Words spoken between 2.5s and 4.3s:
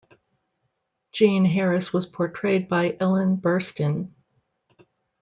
by Ellen Burstyn.